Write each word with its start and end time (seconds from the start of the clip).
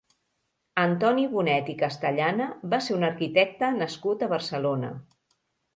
Antoni 0.83 1.25
Bonet 1.33 1.69
i 1.73 1.77
Castellana 1.83 2.49
va 2.73 2.81
ser 2.87 2.99
un 2.99 3.09
arquitecte 3.13 3.71
nascut 3.79 4.23
a 4.29 4.33
Barcelona. 4.37 4.93